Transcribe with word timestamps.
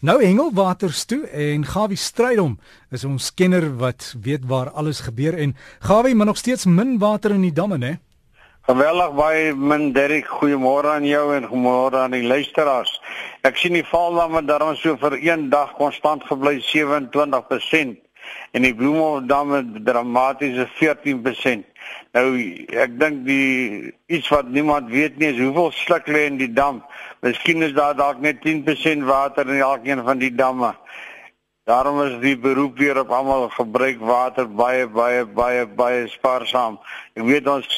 Nou 0.00 0.20
hengelwaters 0.22 1.00
toe 1.10 1.24
en 1.34 1.64
Gawie 1.66 1.96
Strydom 1.98 2.52
is 2.94 3.02
ons 3.04 3.32
kenner 3.34 3.64
wat 3.80 4.12
weet 4.22 4.44
waar 4.46 4.70
alles 4.70 5.00
gebeur 5.02 5.34
en 5.34 5.56
Gawie 5.82 6.14
maar 6.14 6.28
nog 6.30 6.36
steeds 6.38 6.68
min 6.70 6.98
water 7.02 7.34
in 7.34 7.42
die 7.42 7.52
damme 7.52 7.78
hè. 7.82 7.96
Geweldig 8.68 9.14
baie 9.18 9.54
min 9.56 9.90
Derek, 9.92 10.28
goeiemôre 10.28 10.92
aan 10.92 11.06
jou 11.08 11.34
en 11.34 11.48
goeiemôre 11.50 11.98
aan 11.98 12.14
die 12.14 12.22
luisteraars. 12.22 12.92
Ek 13.42 13.58
sien 13.58 13.74
die 13.74 13.86
valdamme 13.90 14.44
daarom 14.46 14.76
so 14.78 14.94
vir 15.02 15.18
een 15.18 15.48
dag 15.50 15.74
konstant 15.80 16.22
gebly 16.30 16.60
27% 16.62 17.98
en 18.52 18.62
die 18.62 18.74
Bloemhofdamme 18.74 19.64
dramatiese 19.82 20.68
14%. 20.78 21.66
Nou 22.16 22.28
ek 22.84 22.96
dink 23.00 23.24
die 23.26 23.94
iets 24.06 24.28
wat 24.32 24.48
niemand 24.48 24.88
weet 24.90 25.18
nie 25.18 25.32
is 25.32 25.40
hoeveel 25.40 25.70
sluk 25.76 26.08
lê 26.08 26.26
in 26.30 26.38
die 26.40 26.52
dam. 26.52 26.82
Miskien 27.20 27.62
is 27.62 27.74
daar 27.76 27.96
dalk 27.98 28.20
net 28.24 28.40
10% 28.44 29.04
water 29.04 29.48
in 29.48 29.60
elkeen 29.60 30.04
van 30.04 30.18
die 30.18 30.34
damme. 30.34 30.74
Daarom 31.68 31.98
is 32.00 32.14
die 32.22 32.36
beroep 32.40 32.78
weer 32.80 32.96
op 32.96 33.10
almal 33.12 33.50
gebruik 33.52 33.98
water 34.00 34.46
baie 34.48 34.86
baie 34.88 35.26
baie 35.26 35.66
baie 35.66 36.06
spaarsaam. 36.08 36.78
Ek 37.12 37.26
weet 37.28 37.50
ons 37.52 37.68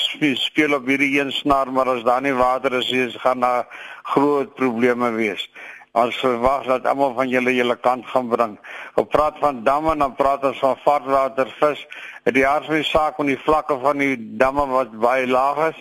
speel 0.44 0.76
op 0.76 0.86
hierdie 0.86 1.16
een 1.18 1.32
snaar, 1.34 1.72
maar 1.74 1.90
as 1.96 2.04
daar 2.06 2.22
nie 2.22 2.36
water 2.38 2.76
is, 2.78 2.90
is 2.94 3.16
gaan 3.18 3.42
daar 3.42 3.66
groot 4.12 4.54
probleme 4.54 5.10
wees. 5.16 5.48
Ons 5.92 6.18
verwag 6.22 6.68
dat 6.70 6.84
almal 6.86 7.16
van 7.16 7.28
julle 7.28 7.50
julle 7.54 7.74
kant 7.82 8.06
gaan 8.06 8.28
bring. 8.30 8.52
Op 8.94 9.08
praat 9.10 9.38
van 9.42 9.64
damme 9.66 9.92
en 9.92 10.04
dan 10.04 10.14
praat 10.14 10.44
ons 10.46 10.58
van 10.62 10.76
vaartwater 10.84 11.50
vis. 11.58 11.82
Die 12.30 12.46
aardse 12.46 12.82
saak 12.86 13.18
van 13.18 13.26
die 13.26 13.38
vlakke 13.38 13.78
van 13.82 13.98
die 13.98 14.14
damme 14.38 14.68
wat 14.70 14.94
baie 15.02 15.26
laag 15.26 15.58
is, 15.72 15.80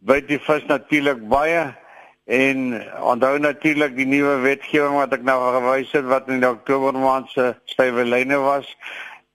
byt 0.00 0.28
die 0.30 0.40
vis 0.40 0.64
natuurlik 0.70 1.20
baie 1.28 1.66
en 2.24 2.64
onthou 3.00 3.38
natuurlik 3.40 3.96
die 3.96 4.08
nuwe 4.08 4.38
wetgewing 4.44 4.96
wat 4.96 5.12
ek 5.16 5.24
nou 5.24 5.36
gewys 5.58 5.92
het 5.96 6.08
wat 6.08 6.28
in 6.32 6.44
Oktober 6.44 6.96
maand 6.96 7.28
se 7.32 7.52
stywe 7.64 8.04
was. 8.40 8.76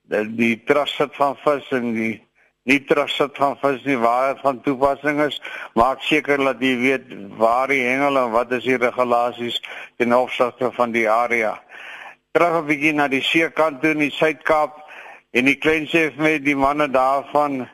Die 0.09 0.57
trust 0.65 1.01
van 1.17 1.37
vis 1.45 1.69
en 1.71 1.93
die 1.93 2.21
nie 2.63 2.79
terugsit 2.87 3.35
van 3.37 3.57
vis 3.59 3.83
nie 3.83 3.97
waar 3.99 4.33
dit 4.33 4.41
van 4.43 4.61
toepassing 4.63 5.19
is. 5.25 5.39
Maak 5.75 6.03
seker 6.07 6.39
dat 6.39 6.61
jy 6.63 6.75
weet 6.79 7.11
waar 7.39 7.67
die 7.71 7.81
hengel 7.83 8.19
en 8.21 8.31
wat 8.31 8.51
is 8.55 8.63
die 8.63 8.79
regulasies 8.79 9.59
ten 9.99 10.15
opsigte 10.15 10.71
van 10.77 10.95
die 10.95 11.09
area. 11.09 11.57
Terug 12.31 12.61
'n 12.61 12.67
bietjie 12.67 12.93
na 12.93 13.07
die 13.07 13.21
seekant 13.21 13.81
toe 13.81 13.91
in 13.91 13.99
die 14.07 14.11
Suid-Kaap 14.11 14.79
en 15.33 15.45
die 15.45 15.59
klein 15.59 15.87
vir 15.87 16.13
my 16.17 16.39
die 16.39 16.55
manne 16.55 16.87
daarvan 16.87 17.67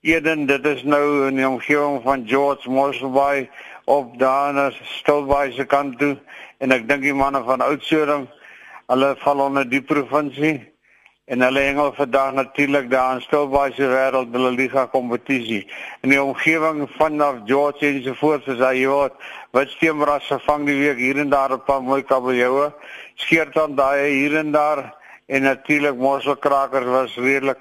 Eden. 0.00 0.46
Dit 0.46 0.66
is 0.66 0.82
nou 0.82 1.26
in 1.28 1.36
die 1.36 1.48
omgewing 1.48 2.02
van 2.02 2.28
George 2.28 2.70
Mosselbaai 2.70 3.48
op 3.84 4.18
daar 4.18 4.52
na 4.52 4.70
Stilbaai 4.70 5.52
se 5.52 5.64
kant 5.64 5.98
toe. 5.98 6.16
En 6.58 6.72
ek 6.72 6.88
dink 6.88 7.02
die 7.02 7.14
manne 7.14 7.42
van 7.44 7.60
Oudtshoorn 7.60 8.28
hulle 8.86 9.16
val 9.18 9.40
onder 9.40 9.68
die 9.68 9.82
provinsie 9.82 10.75
en 11.26 11.42
hulle 11.42 11.62
hengel 11.66 11.92
vandag 11.96 12.34
natuurlik 12.38 12.90
daar 12.90 13.16
in 13.16 13.22
Stilbaai 13.24 13.72
wêreld 13.78 14.34
hulle 14.34 14.52
liga 14.54 14.86
kompetisie 14.86 15.64
in 16.02 16.14
die 16.14 16.22
omgewing 16.22 16.84
vanaf 16.98 17.42
George 17.46 17.86
en 17.86 18.02
so 18.04 18.14
voort 18.20 18.46
as 18.48 18.62
hy 18.62 18.86
word 18.86 19.16
wat 19.56 19.72
steenrasse 19.74 20.38
vang 20.46 20.66
die 20.68 20.78
week 20.78 21.02
hier 21.02 21.18
en 21.18 21.32
daar 21.34 21.58
paar 21.58 21.82
mooi 21.82 22.02
kabeljoue 22.02 22.70
skeer 23.24 23.50
dan 23.54 23.74
daai 23.74 24.06
hier 24.10 24.38
en 24.38 24.52
daar 24.52 24.84
en 25.26 25.42
natuurlik 25.42 25.96
mosselkrakers 25.96 26.86
was 26.86 27.16
redelik 27.16 27.58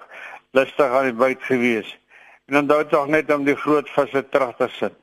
lustig 0.52 0.92
aan 0.92 1.10
die 1.10 1.18
byt 1.18 1.42
gewees. 1.44 1.90
En 2.46 2.68
dou 2.68 2.84
tog 2.88 3.08
net 3.08 3.32
om 3.34 3.46
die 3.46 3.58
groot 3.58 3.90
visse 3.90 4.22
terug 4.30 4.54
te 4.60 4.70
sit. 4.78 4.94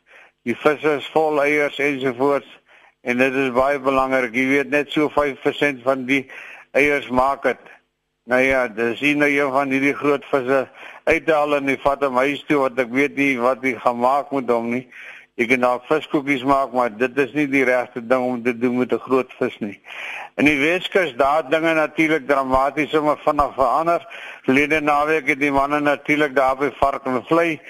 Die 0.47 0.55
visse 0.57 0.97
is 1.01 1.09
vol 1.15 1.43
eiers 1.43 1.79
en 1.83 2.01
so 2.01 2.15
voort 2.19 2.49
en 3.03 3.19
dit 3.19 3.39
is 3.45 3.51
baie 3.55 3.81
belangrik 3.83 4.35
jy 4.35 4.47
weet 4.51 4.71
net 4.71 4.91
so 4.95 5.11
5% 5.11 5.83
van 5.83 6.07
die 6.07 6.23
eiers 6.79 7.09
maak 7.11 7.43
dit 7.47 7.71
Nou 8.25 8.39
ja, 8.41 8.69
dis 8.69 9.01
nou 9.19 9.27
een 9.31 9.51
van 9.51 9.71
hierdie 9.75 9.95
groot 9.99 10.23
visse 10.31 10.59
uithaal 11.11 11.57
en 11.57 11.67
hy 11.67 11.75
vat 11.83 12.05
hom 12.07 12.21
huis 12.23 12.45
toe 12.47 12.61
wat 12.61 12.77
ek 12.79 12.93
weet 12.95 13.17
nie 13.19 13.33
wat 13.43 13.65
hy 13.67 13.73
gaan 13.83 13.99
maak 13.99 14.29
met 14.31 14.51
hom 14.53 14.69
nie. 14.71 14.85
Jy 15.41 15.49
kan 15.51 15.65
dalk 15.65 15.89
viskoekies 15.89 16.45
maak, 16.47 16.71
maar 16.77 16.93
dit 16.95 17.17
is 17.19 17.33
nie 17.35 17.49
die 17.51 17.65
regte 17.67 17.99
ding 18.07 18.23
om 18.23 18.37
te 18.45 18.53
doen 18.55 18.77
met 18.79 18.93
'n 18.95 19.03
groot 19.09 19.33
vis 19.41 19.57
nie. 19.59 19.81
In 20.39 20.47
die 20.47 20.59
Weskus 20.61 21.17
daar 21.17 21.51
dinge 21.51 21.75
natuurlik 21.75 22.29
dramaties 22.29 22.95
om 22.95 23.11
vanaf 23.25 23.55
verander. 23.55 24.07
Verlede 24.45 24.81
naweek 24.81 25.27
het 25.27 25.41
die 25.41 25.51
manne 25.51 25.81
natuurlik 25.81 26.37
daar 26.37 26.57
by 26.57 26.71
vark 26.79 27.07
en 27.07 27.25
vlei 27.27 27.61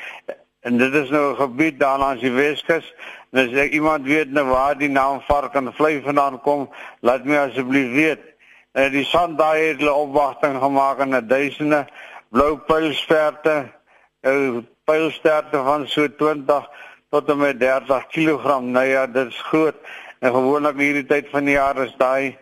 en 0.61 0.77
dit 0.79 0.95
is 0.95 1.09
nou 1.11 1.33
'n 1.33 1.37
gebied 1.37 1.79
daar 1.81 1.99
langs 1.99 2.21
die 2.21 2.31
Weskus. 2.31 2.95
En 3.33 3.49
as 3.49 3.57
ek 3.57 3.73
iemand 3.73 4.05
weet 4.05 4.31
nou 4.31 4.47
waar 4.47 4.77
die 4.79 4.91
naam 4.91 5.21
vark 5.21 5.55
en 5.55 5.73
vlei 5.73 6.03
vandaan 6.03 6.41
kom, 6.41 6.69
laat 7.01 7.25
my 7.25 7.37
asseblief 7.37 7.93
weet. 7.93 8.21
En 8.73 8.93
die 8.93 9.05
sand 9.05 9.37
daai 9.39 9.69
het 9.69 9.83
hulle 9.83 9.93
opwagting 9.93 10.57
gemaak 10.61 11.01
in 11.05 11.15
'n 11.17 11.27
duisende 11.29 11.87
blou 12.29 12.57
pylsterte, 12.57 13.69
'n 14.25 14.67
pylsterte 14.85 15.59
van 15.63 15.89
so 15.89 16.09
20 16.09 16.69
tot 17.11 17.29
en 17.29 17.39
met 17.39 17.61
30 17.61 18.07
kg. 18.07 18.61
Nou 18.61 18.87
ja, 18.87 19.07
dit 19.07 19.27
is 19.27 19.41
groot. 19.41 19.77
En 20.19 20.33
gewoonlik 20.33 20.79
hierdie 20.79 21.07
tyd 21.07 21.29
van 21.31 21.45
die 21.45 21.55
jaar 21.55 21.77
is 21.85 21.95
daai 21.99 22.39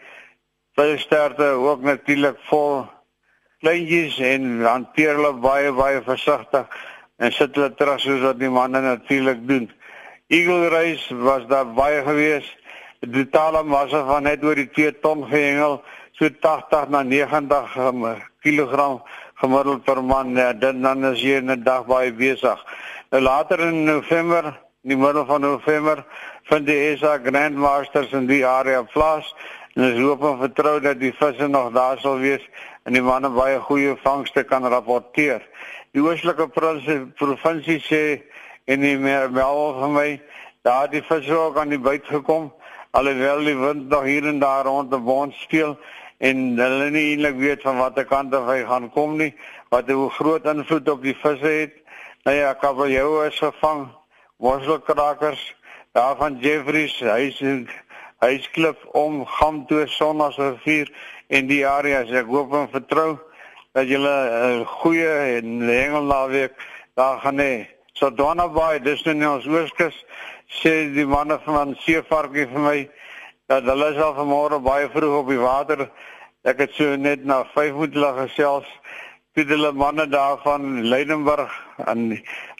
pylsterte 0.75 1.45
ook 1.45 1.83
natuurlik 1.83 2.39
vol 2.49 2.87
kleintjies 3.61 4.19
en 4.19 4.63
hanteer 4.65 5.15
hulle 5.15 5.33
baie 5.33 5.73
baie 5.73 6.03
versigtig 6.03 6.67
en 7.17 7.33
sit 7.33 7.55
hulle 7.55 7.75
terug 7.75 8.01
soos 8.01 8.21
wat 8.21 8.39
die 8.39 8.49
manne 8.49 8.81
natuurlik 8.81 9.49
doen. 9.49 9.71
Eagle 10.29 10.69
race 10.69 11.17
was 11.17 11.47
daar 11.47 11.67
baie 11.75 12.03
gewees. 12.07 12.47
Die 13.01 13.25
totale 13.25 13.63
massa 13.65 14.05
van 14.05 14.23
net 14.23 14.45
oor 14.45 14.55
die 14.55 14.71
2 14.71 15.01
ton 15.01 15.27
gehengel 15.29 15.81
so 16.21 16.29
80 16.29 16.91
na 16.93 17.01
90 17.03 17.77
um, 17.81 18.03
kg 18.45 19.01
gemiddeld 19.41 19.85
per 19.85 20.03
man. 20.05 20.37
Ja, 20.37 20.53
dan 20.53 20.83
dan 20.83 21.05
is 21.05 21.23
jy 21.23 21.41
'n 21.41 21.63
dag 21.65 21.87
baie 21.87 22.13
besig. 22.13 22.59
Nou 23.11 23.23
later 23.23 23.61
in 23.61 23.85
November, 23.85 24.45
in 24.85 24.89
die 24.93 24.97
middel 24.97 25.25
van 25.25 25.41
November, 25.41 26.05
vind 26.45 26.67
die 26.67 26.97
SA 26.97 27.19
Grandmasters 27.25 28.13
in 28.13 28.27
die 28.27 28.47
area 28.47 28.83
plaas. 28.83 29.35
En 29.75 29.85
ons 29.85 30.01
hoop 30.01 30.23
en 30.23 30.39
vertrou 30.39 30.81
dat 30.81 31.01
die 31.01 31.13
visse 31.13 31.49
nog 31.49 31.73
daar 31.73 31.99
sal 31.99 32.19
wees 32.19 32.45
en 32.85 32.93
die 32.93 33.03
manne 33.03 33.31
baie 33.31 33.59
goeie 33.61 33.97
vangste 34.03 34.43
kan 34.45 34.67
rapporteer. 34.69 35.41
Die 35.93 36.03
oostelike 36.03 36.49
provinsie 37.17 37.81
sê 37.81 38.23
en 38.65 38.81
die 38.81 38.99
mel 38.99 39.75
van 39.81 39.93
my 39.93 40.21
daar 40.63 40.91
die 40.91 41.03
visse 41.03 41.33
ook 41.33 41.57
aan 41.57 41.69
die 41.69 41.79
buit 41.79 42.05
gekom 42.05 42.53
alhoewel 42.91 43.45
die 43.45 43.57
wind 43.57 43.89
nog 43.89 44.03
hier 44.03 44.27
en 44.27 44.39
daar 44.39 44.65
rond 44.65 44.91
die 44.91 45.01
bond 45.01 45.35
speel 45.35 45.79
en 46.21 46.41
hulle 46.61 46.91
nie 46.93 47.07
eintlik 47.15 47.39
weet 47.41 47.63
van 47.65 47.81
watter 47.81 48.05
kant 48.05 48.35
af 48.37 48.49
hy 48.51 48.61
gaan 48.69 48.91
kom 48.93 49.17
nie, 49.17 49.31
wat 49.73 49.89
hoe 49.89 50.11
groot 50.19 50.45
invloed 50.51 50.89
op 50.93 51.03
die 51.05 51.17
visse 51.17 51.53
het. 51.55 51.79
Nou 52.29 52.37
ja, 52.37 52.53
kabeljou 52.61 53.25
is 53.25 53.39
gevang, 53.41 53.87
worselkrakers, 54.37 55.41
daar 55.97 56.19
van 56.21 56.37
Jeffries, 56.43 56.99
hy's 57.01 57.41
hy's 58.21 58.51
klip 58.53 58.83
om 58.93 59.23
gaan 59.39 59.65
toe 59.67 59.87
Sonnas 59.89 60.37
rivier 60.37 60.91
en 61.33 61.49
die 61.49 61.63
areas. 61.67 62.13
Ek 62.13 62.29
hoop 62.29 62.53
en 62.53 62.69
vertrou 62.69 63.17
dat 63.73 63.89
julle 63.89 64.15
'n 64.61 64.65
goeie 64.67 65.41
en 65.41 65.61
hengel 65.61 66.05
naweek 66.05 66.53
daar 66.95 67.21
gaan 67.21 67.39
hê. 67.39 67.67
So 67.93 68.11
Donna 68.11 68.49
Bay, 68.49 68.79
dis 68.81 69.03
nou 69.05 69.35
ons 69.35 69.47
Ooskus, 69.47 70.05
sê 70.49 70.93
die 70.93 71.07
manne 71.07 71.39
van 71.45 71.77
Seevarkie 71.81 72.47
vir 72.47 72.61
my 72.61 72.89
dat 73.51 73.67
hulle 73.67 73.89
self 73.97 74.15
vanmôre 74.15 74.61
baie 74.63 74.87
vroeg 74.93 75.17
op 75.25 75.31
die 75.33 75.41
water. 75.41 75.89
Ek 76.47 76.61
het 76.63 76.77
so 76.77 76.95
net 76.97 77.25
na 77.27 77.43
5 77.51 77.75
moet 77.81 77.97
lag 77.99 78.21
gesels 78.23 78.69
toe 79.35 79.45
hulle 79.47 79.73
manne 79.75 80.07
daar 80.11 80.39
van 80.45 80.85
Leidenburg 80.91 81.51
en 81.91 82.05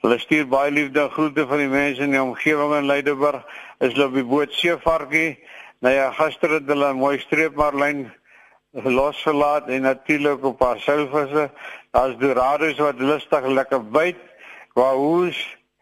hulle 0.03 0.19
stuur 0.23 0.49
baie 0.51 0.71
liefde 0.75 1.07
groete 1.15 1.47
van 1.47 1.63
die 1.63 1.71
mense 1.71 2.03
in 2.07 2.15
die 2.15 2.23
omgewing 2.23 2.75
in 2.79 2.91
Leidenburg. 2.91 3.47
Is 3.79 3.95
hulle 3.95 4.09
op 4.11 4.19
die 4.19 4.27
boot 4.27 4.55
Seevarkie. 4.59 5.39
Nou 5.81 5.95
ja 5.95 6.11
gister 6.19 6.59
het 6.59 6.67
hulle 6.67 6.91
'n 6.91 6.99
mooi 6.99 7.19
streepmarlyn 7.23 8.09
losgelaat 8.73 9.69
en 9.69 9.83
natuurlik 9.83 10.45
op 10.45 10.59
paar 10.59 10.79
silvisse 10.79 11.51
daar's 11.91 12.19
dorados 12.19 12.79
wat 12.79 12.99
lustig 12.99 13.47
lekker 13.47 13.91
byt. 13.91 14.19
Waar 14.75 14.95
hoes 14.95 15.39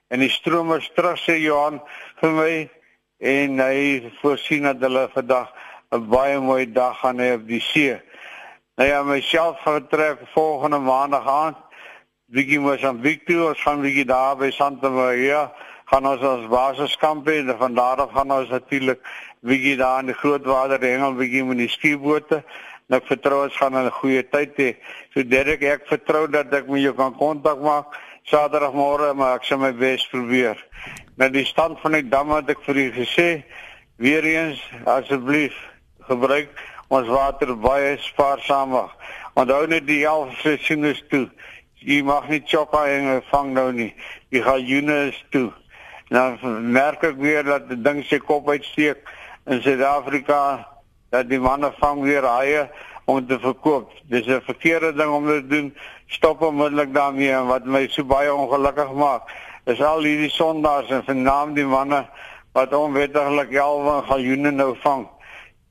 en 0.08 0.20
die 0.20 0.30
stromers 0.30 0.90
terug 0.94 1.16
sê 1.16 1.40
Johan 1.40 1.80
vir 2.20 2.30
my 2.30 2.68
en 3.18 3.58
hy 3.58 4.10
voorsien 4.20 4.62
dat 4.62 4.80
hulle 4.80 5.08
vandag 5.14 5.52
'n 5.90 6.08
baie 6.08 6.38
mooi 6.40 6.72
dag 6.72 6.98
gaan 7.00 7.18
hê 7.18 7.34
op 7.34 7.46
die 7.46 7.60
see. 7.60 8.00
Nou 8.76 8.88
ja, 8.88 9.02
myself 9.02 9.62
vertrek 9.62 10.18
volgende 10.34 10.78
maandag 10.78 11.26
aan. 11.26 11.56
Bietjie 12.26 12.60
mos 12.60 12.84
aan 12.84 13.02
Victor, 13.02 13.48
ons 13.48 13.62
gaan 13.62 13.80
bietjie 13.80 14.04
daar 14.04 14.36
by 14.36 14.50
Santa 14.50 14.88
Maria 14.88 15.52
gaan 15.88 16.06
ons 16.06 16.22
ons 16.22 16.48
basiskamp 16.52 17.28
hê 17.28 17.38
en 17.40 17.54
van 17.58 17.74
daar 17.74 18.02
af 18.04 18.12
gaan 18.12 18.32
ons 18.32 18.50
natuurlik 18.52 19.00
bietjie 19.40 19.76
daar 19.80 20.02
in 20.02 20.10
die 20.12 20.18
grootwater 20.20 20.82
hengel 20.84 21.16
bietjie 21.16 21.44
met 21.48 21.62
die 21.62 21.70
skiebote. 21.72 22.42
Nou 22.88 23.00
vertrou 23.04 23.42
ons 23.44 23.56
gaan 23.56 23.76
'n 23.76 23.90
goeie 24.00 24.22
tyd 24.22 24.52
hê. 24.56 24.76
So 25.14 25.22
Derek, 25.22 25.62
ek 25.62 25.86
vertrou 25.86 26.26
dat 26.28 26.52
ek 26.52 26.68
met 26.68 26.82
jou 26.82 26.94
kan 26.94 27.16
kontak 27.16 27.60
maak 27.60 27.96
Saterdagmôre, 28.28 29.14
maar 29.16 29.38
ek 29.38 29.46
sal 29.48 29.60
my 29.62 29.72
bes 29.72 30.04
probeer 30.12 30.58
met 31.18 31.32
die 31.32 31.46
stand 31.48 31.80
van 31.80 31.96
die 31.96 32.04
damme 32.04 32.36
wat 32.38 32.50
ek 32.52 32.60
vir 32.66 32.76
u 32.76 32.86
gesê 32.94 33.28
weer 33.96 34.24
eens 34.28 34.60
asseblief 34.86 35.56
gebruik 36.06 36.52
ons 36.94 37.08
water 37.08 37.54
baie 37.56 37.96
spaarsaam. 38.04 38.76
Onthou 39.34 39.66
net 39.66 39.86
die 39.88 40.04
11 40.06 40.36
seisoene 40.42 40.92
toe. 41.10 41.26
Jy 41.78 42.02
mag 42.06 42.28
nie 42.30 42.42
chokka 42.46 42.84
en 42.90 43.22
vang 43.30 43.52
nou 43.56 43.68
nie. 43.72 43.90
Jy 44.34 44.42
gaan 44.46 44.64
Junes 44.66 45.18
toe. 45.34 45.48
Nou 46.14 46.36
merk 46.64 47.04
ek 47.04 47.18
weer 47.20 47.44
dat 47.46 47.68
die 47.68 47.80
ding 47.82 48.02
se 48.06 48.20
kop 48.22 48.48
uitsteek 48.48 49.02
in 49.48 49.62
Suid-Afrika 49.62 50.40
dat 51.12 51.28
die 51.28 51.40
manne 51.40 51.72
vang 51.80 52.02
weer 52.04 52.26
haie 52.28 52.66
om 53.08 53.24
te 53.26 53.38
verkoop. 53.40 53.92
Dis 54.08 54.26
'n 54.26 54.40
verkeerde 54.44 54.92
ding 54.94 55.10
om 55.10 55.26
te 55.26 55.46
doen. 55.46 55.74
Stop 56.08 56.42
onmiddellik 56.42 56.94
daarmee 56.94 57.32
en 57.32 57.46
wat 57.46 57.64
my 57.64 57.86
so 57.92 58.04
baie 58.04 58.32
ongelukkig 58.32 58.92
maak 58.96 59.28
is 59.68 59.80
al 59.84 60.00
hierdie 60.06 60.30
sondaars 60.32 60.88
en 60.90 61.04
vernaam 61.04 61.52
die 61.54 61.66
manne 61.68 62.06
wat 62.56 62.72
onwettiglik 62.72 63.52
halwe 63.52 63.98
galjoene 64.08 64.52
nou 64.56 64.72
vang 64.80 65.04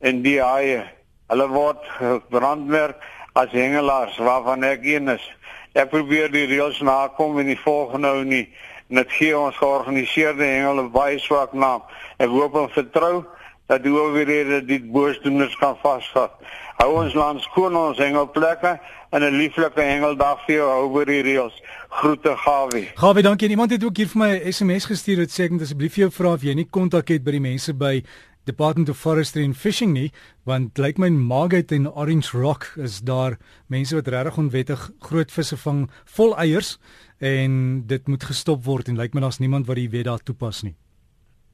in 0.06 0.22
die 0.22 0.38
haie. 0.42 0.84
Hulle 1.31 1.48
word 1.50 1.88
brandmerk 2.34 3.01
as 3.34 3.50
hengelaars 3.51 4.19
waarvan 4.22 4.63
ek 4.63 4.86
een 4.86 5.10
is. 5.16 5.25
Ek 5.74 5.89
probeer 5.89 6.30
die 6.34 6.45
reëls 6.50 6.83
nakom 6.86 7.40
en 7.42 7.50
die 7.50 7.60
volgende 7.63 8.07
nou 8.07 8.24
nie. 8.25 8.45
Net 8.94 9.10
gee 9.12 9.33
ons 9.38 9.57
georganiseerde 9.57 10.45
hengel 10.45 10.83
'n 10.83 10.92
baie 10.92 11.19
swak 11.19 11.54
naam. 11.54 11.81
Ek 12.18 12.30
hoop 12.30 12.56
en 12.56 12.69
vertrou 12.69 13.25
dat 13.68 13.84
die 13.84 13.92
owerhede 13.92 14.62
dit 14.66 14.92
boosdoeners 14.92 15.56
kan 15.60 15.75
vasvat. 15.84 16.34
Hou 16.78 16.92
ons 17.04 17.16
land 17.18 17.42
skoon 17.42 17.75
ons 17.75 17.98
hengelplekke 17.98 18.78
en 19.10 19.24
'n 19.24 19.38
lieflike 19.38 19.81
hengeldag 19.81 20.46
vir 20.46 20.56
jou 20.56 20.90
oor 20.90 21.06
die 21.06 21.22
reëls. 21.22 21.56
Groete 21.90 22.36
Gawie. 22.38 22.92
Gawie, 22.96 23.24
dankie. 23.24 23.50
Iemand 23.50 23.72
het 23.72 23.84
ook 23.84 23.98
hier 23.98 24.08
vir 24.08 24.19
my 24.19 24.30
'n 24.30 24.52
SMS 24.52 24.86
gestuur 24.86 25.18
wat 25.18 25.31
sê 25.31 25.44
ek 25.44 25.52
moet 25.52 25.62
asseblief 25.62 25.94
vir 25.94 26.02
jou 26.02 26.12
vra 26.12 26.34
of 26.34 26.42
jy 26.42 26.54
nie 26.54 26.68
kontak 26.69 27.08
het 27.08 27.24
by 27.24 27.31
die 27.31 27.40
mense 27.40 27.74
by 27.74 28.04
Department 28.48 28.90
of 28.90 28.98
Forestry 28.98 29.44
and 29.44 29.58
Fishing 29.58 29.92
nie, 29.94 30.12
want 30.44 30.78
lyk 30.78 30.98
my 30.98 31.10
Margate 31.10 31.75
en 31.75 31.92
Orange 31.92 32.31
Rock 32.31 32.74
is 32.78 33.02
daar 33.04 33.38
mense 33.68 33.96
wat 33.96 34.08
regtig 34.08 34.38
onwettig 34.38 34.92
groot 35.00 35.31
visse 35.31 35.58
vang 35.58 35.90
vol 36.06 36.38
eiers 36.38 36.78
en 37.19 37.84
dit 37.88 38.08
moet 38.08 38.24
gestop 38.24 38.64
word 38.64 38.88
en 38.88 38.96
lyk 38.96 39.14
my 39.14 39.22
daar's 39.22 39.40
niemand 39.44 39.68
wat 39.68 39.75
die 39.75 39.90
wet 39.90 40.06
daar 40.06 40.24
toepas 40.24 40.64
nie. 40.64 40.75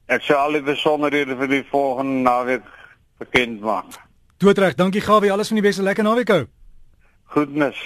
Ek 0.06 0.22
sal 0.22 0.36
al 0.36 0.52
die 0.58 0.62
besonderhede 0.62 1.36
vir 1.36 1.48
die 1.48 1.64
volgende 1.70 2.22
naweek 2.26 2.62
bekend 3.18 3.60
maak. 3.64 3.96
Doodreg, 4.42 4.74
dankie 4.76 5.00
Gawie, 5.00 5.32
alles 5.32 5.48
van 5.48 5.60
die 5.60 5.64
beste, 5.64 5.82
lekker 5.82 6.04
naweek 6.04 6.28
hou. 6.28 6.46
Goednis. 7.32 7.78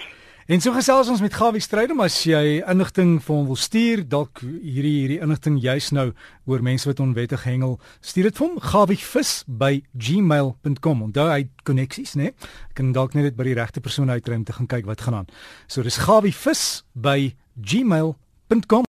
En 0.49 0.56
so 0.65 0.73
gesels 0.73 1.12
ons 1.12 1.20
met 1.20 1.35
Gawie 1.37 1.61
Strydom 1.61 2.00
as 2.00 2.15
jy 2.25 2.65
inligting 2.65 3.20
vir 3.20 3.37
hom 3.37 3.44
wil 3.50 3.59
stuur, 3.61 4.00
dalk 4.09 4.41
hierdie 4.41 5.03
hierdie 5.03 5.20
inligting 5.20 5.61
juis 5.61 5.93
nou 5.93 6.17
oor 6.49 6.65
mense 6.65 6.88
wat 6.88 7.05
onwettig 7.05 7.44
hengel, 7.44 7.76
stuur 8.00 8.25
dit 8.31 8.37
vir 8.38 8.47
hom 8.47 8.56
gawievis@gmail.com. 8.65 11.03
Onthou 11.05 11.29
hy 11.29 11.53
koneksies, 11.69 12.17
né? 12.17 12.32
Kan 12.73 12.97
dalk 12.97 13.12
net 13.12 13.29
dit 13.29 13.37
by 13.37 13.44
die 13.44 13.61
regte 13.61 13.85
persoon 13.85 14.09
uitry 14.11 14.41
om 14.41 14.44
te 14.44 14.56
gaan 14.56 14.67
kyk 14.67 14.87
wat 14.88 15.00
gaan 15.05 15.15
aan. 15.20 15.29
So 15.69 15.82
dis 15.82 15.99
gawievis@gmail.com. 16.09 18.85